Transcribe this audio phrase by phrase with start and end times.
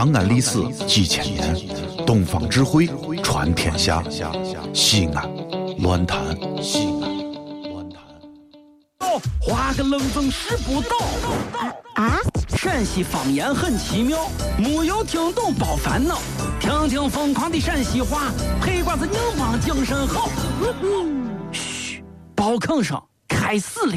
[0.00, 1.54] 长安历史几千年，
[2.06, 2.88] 东方智慧
[3.22, 4.02] 传天下。
[4.72, 5.30] 西安，
[5.80, 6.18] 乱谈
[6.62, 8.00] 西安，乱谈。
[9.38, 10.96] 画个冷风识不倒。
[11.96, 12.18] 啊！
[12.56, 14.26] 陕西方言很奇妙，
[14.56, 16.18] 没有听懂别烦恼，
[16.58, 20.30] 听听疯狂的陕西话，黑瓜子硬邦精神好。
[21.52, 22.02] 嘘，
[22.34, 22.98] 包吭声
[23.28, 23.96] 开始了。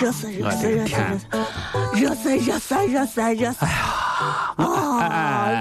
[0.00, 0.96] 热死热我死热死
[1.94, 3.64] 热死热死热死热死热死！
[3.64, 4.54] 啊，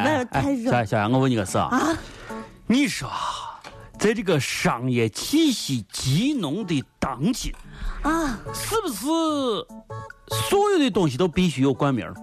[0.03, 1.95] 那太热小小杨，我问你个事啊，啊！
[2.65, 3.11] 你说，
[3.99, 7.53] 在这个商业气息极浓的当今，
[8.01, 8.95] 啊，是不是
[10.49, 12.13] 所有的东西都必须有冠名儿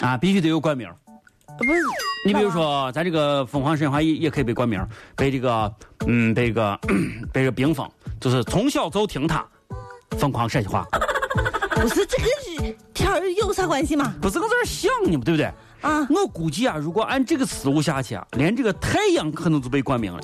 [0.00, 0.16] 啊？
[0.16, 0.96] 必须得有冠名儿。
[1.58, 1.72] 不是，
[2.24, 5.74] 你比如说，咱这个凤凰神话也也可以被冠名儿，被这个
[6.06, 6.80] 嗯，被这个
[7.32, 7.86] 被这个冰封，
[8.18, 9.46] 就是从小就听他
[10.18, 10.86] 疯狂陕西话，
[11.82, 14.14] 不是这个是天儿有啥关系嘛？
[14.20, 15.52] 不是我在这想你嘛，对不对？
[15.80, 20.20] 啊，我估计啊，如果按这个思路下去啊，连这个太阳可能都被冠名了。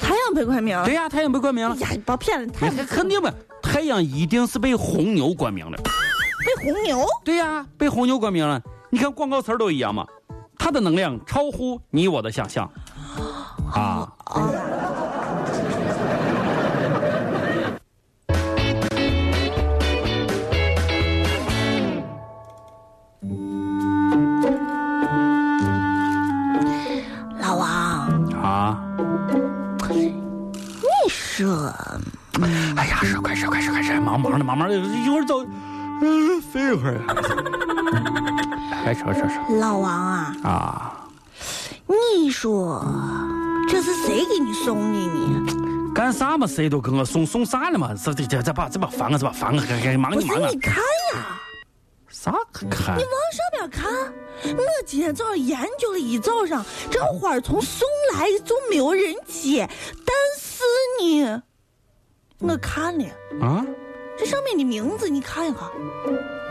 [0.00, 0.80] 太阳被冠名。
[0.84, 1.74] 对呀、太阳被冠名了。
[1.76, 3.28] 呀，别骗了，太阳肯定不，
[3.60, 5.76] 太阳一定是被红牛冠名了。
[6.46, 7.04] 被红牛。
[7.24, 8.62] 对呀、被红牛冠名了。
[8.90, 10.06] 你看广告词儿都一样嘛，
[10.56, 12.70] 它的能量超乎你我的想象。
[13.74, 14.40] 啊，老
[31.38, 31.72] 你说
[32.76, 35.42] 哎呀，是快是快是快是，忙忙的忙忙的，一会儿走，
[36.02, 37.00] 嗯，飞一会儿。
[38.84, 40.92] 来 说说说老王啊，啊！
[41.86, 42.84] 你说
[43.66, 45.92] 这是谁给你送的呢？
[45.94, 46.46] 干啥嘛？
[46.46, 47.94] 谁都给我送送啥了嘛？
[47.94, 50.58] 这这这这把这把烦啊，这把烦啊，赶赶忙不是你忙啊你！
[50.58, 50.74] 看
[51.14, 51.40] 呀，
[52.08, 53.02] 啥可看你？
[53.04, 53.90] 往上边看。
[54.44, 59.68] 我今天早上研究了一早上，这花儿从送来就没有人接，
[60.04, 60.41] 但是
[61.22, 61.42] 呢，
[62.38, 63.04] 我看了
[63.40, 63.64] 啊？
[64.16, 65.68] 这上面的名字，你看一看，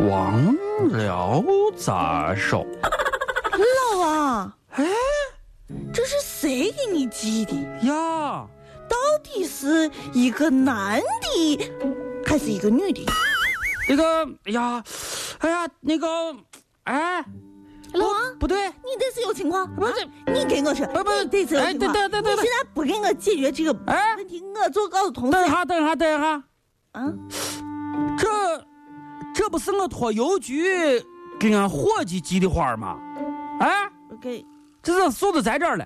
[0.09, 0.55] 王
[0.89, 1.43] 辽
[1.77, 2.65] 咋收？
[3.93, 4.85] 老王， 哎，
[5.93, 7.53] 这是谁给你寄的？
[7.83, 8.47] 呀，
[8.89, 11.71] 到底是一个男的
[12.25, 13.05] 还是一个女的？
[13.87, 14.83] 那个，哎呀，
[15.39, 16.07] 哎呀，那个，
[16.85, 17.23] 哎，
[18.41, 19.69] 不对，你这是有情况？
[19.75, 19.93] 不是。
[20.01, 20.09] 啊？
[20.33, 21.91] 你给我说，不不你这是有情况。
[21.91, 22.35] 哎对对对对对。
[22.35, 24.15] 你现在不给我解决这个哎。
[24.17, 25.31] 问题，我就告诉同事。
[25.31, 26.43] 等一下，等一下，等一下，
[26.93, 27.13] 啊，
[28.17, 28.27] 这
[29.35, 30.65] 这不是我托邮局
[31.39, 32.97] 给俺伙计寄的花吗？
[33.59, 34.43] 哎，我给。
[34.81, 35.85] 这是送的在这儿了。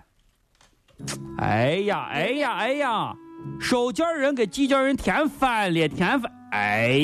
[1.40, 3.14] 哎呀，哎呀，哎呀，
[3.60, 6.32] 收件人给寄件人填翻了，填反。
[6.52, 7.00] 哎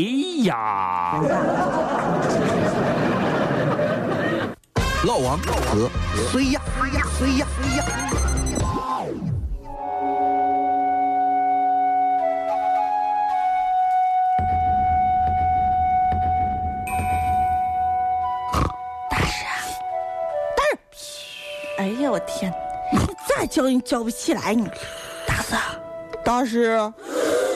[0.45, 1.19] 呀，
[5.03, 5.89] 老王和
[6.31, 6.61] 谁呀？
[6.77, 7.03] 谁呀？
[7.17, 7.47] 谁呀？
[7.57, 7.83] 谁呀？
[19.09, 19.43] 大师，
[20.55, 21.25] 大师，
[21.79, 22.53] 哎呀，我天，
[22.91, 24.69] 你咋叫你叫不起来你？
[25.25, 25.55] 大师，
[26.23, 26.77] 大师，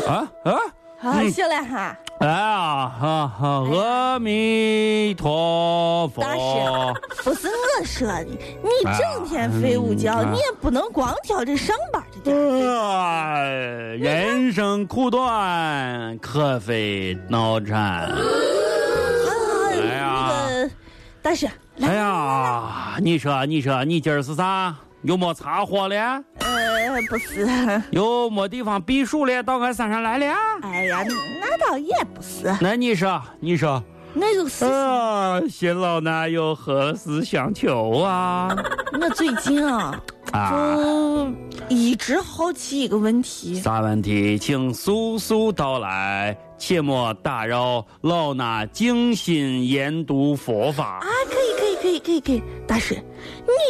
[0.07, 0.59] 啊啊！
[1.03, 3.47] 啊，行了哈，哎呀，哈哈，
[3.77, 6.21] 阿弥陀佛。
[6.23, 6.39] 大师，
[7.25, 17.77] 不是我说的，你整天睡午觉，嗯你也不能光挑这上班的点人生苦短，可非脑残。
[17.79, 18.15] 啊，
[19.71, 20.71] 哎呀那个
[21.19, 24.75] 大师，来哎呀，你说，你说，你今儿是啥？
[25.01, 25.95] 又没擦火了？
[26.41, 29.41] 呃，不是，又没地方避暑了？
[29.41, 30.35] 到俺山上来了？
[30.61, 31.03] 哎呀，
[31.41, 33.83] 那倒也不是，那你说，你说，
[34.17, 38.55] 那就是啊，新老衲有何事相求啊？
[38.99, 40.01] 我最近啊，
[40.31, 41.35] 啊，就
[41.67, 43.55] 一直好奇一个问题。
[43.55, 44.37] 啥问题？
[44.37, 50.99] 请速速道来，切莫打扰老衲静心研读佛法。
[50.99, 52.95] 啊，可以，可以，可以，可以，可以，大师，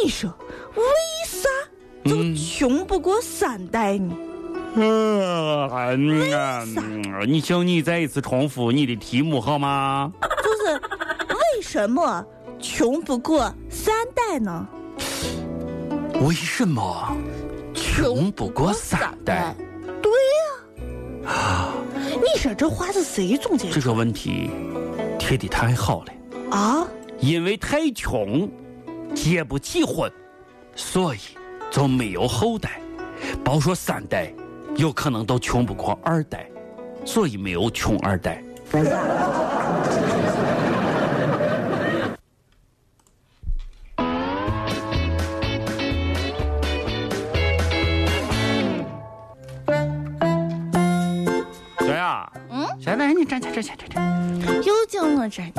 [0.04, 0.32] 你说
[0.76, 0.82] 为
[1.26, 1.48] 啥
[2.04, 4.14] 就穷不过三代呢？
[4.78, 5.92] 嗯啊，
[7.26, 10.12] 你请你再一次重复你的题目好吗？
[10.66, 10.80] 就是
[11.28, 12.24] 为什么
[12.58, 14.66] 穷不过三代呢？
[16.20, 17.16] 为什么
[17.72, 19.54] 穷不过三代？
[20.02, 21.72] 对呀、啊
[22.02, 24.50] 你说这话是谁总结的这个问题
[25.18, 26.12] 提的太好了。
[26.50, 26.84] 啊？
[27.20, 28.50] 因为太穷，
[29.14, 30.10] 结不起婚，
[30.74, 31.18] 所以
[31.70, 32.80] 就没有后代。
[33.44, 34.32] 别说三代，
[34.76, 36.50] 有可能都穷不过二代，
[37.04, 38.42] 所以没有穷二代。
[53.28, 54.62] 现在你站起来站起来。
[54.62, 55.52] 又叫我站起。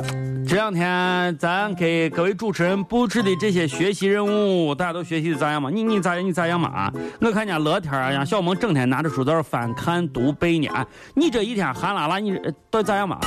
[0.48, 5.68] 这两天咱给各位主持人布置的这些学习任务，大家都学习的咋样嘛？
[5.68, 6.24] 你你咋样？
[6.24, 6.90] 你咋样嘛？
[7.20, 10.68] 我看见乐天啊，让小萌整天拿着书在这翻看读背呢。
[11.14, 12.32] 你这一天汗拉拉，你
[12.70, 13.18] 到底咋样嘛？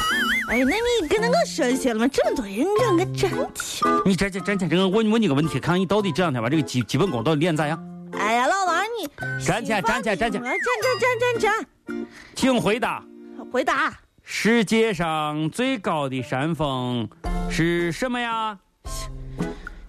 [0.49, 2.07] 哎，那你跟那我说些了吗？
[2.07, 3.85] 这么多人让我站起。
[4.05, 7.79] 你站起站起，这个问问你个问题，看看你到底这两天把这个基基本功到底练咋样？
[8.13, 9.07] 哎呀，老王你
[9.45, 13.03] 站起来站起来站起，站站站站站站，请回答。
[13.51, 13.93] 回答。
[14.23, 17.07] 世界上最高的山峰
[17.50, 18.57] 是什么呀？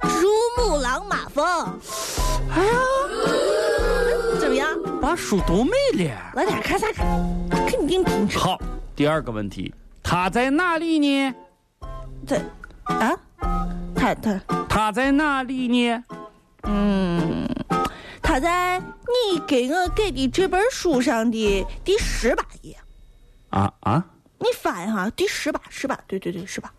[0.00, 1.44] 珠穆朗玛峰。
[2.50, 2.72] 哎呀，
[4.40, 4.68] 怎么样？
[5.00, 5.70] 把书读没
[6.04, 6.32] 了。
[6.34, 7.06] 老点看啥看？
[7.66, 8.38] 肯定听着。
[8.38, 8.60] 好，
[8.96, 11.34] 第二个问题，它在哪里呢？
[12.26, 12.42] 在
[12.84, 13.16] 啊？
[13.94, 16.04] 它它它在哪里呢？
[16.64, 17.48] 嗯，
[18.20, 22.76] 它在你给我给的这本书上的第十八页。
[23.50, 24.04] 啊啊！
[24.92, 26.70] 好像第十把十把对对对十把。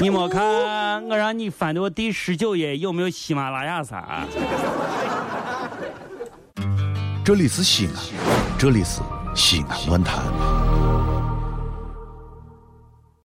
[0.00, 0.42] 你没看
[1.08, 4.26] 我让你翻到第十九页有没有喜马拉雅山？
[7.24, 7.94] 这里是西安，
[8.58, 9.00] 这里是
[9.34, 10.22] 西安论坛。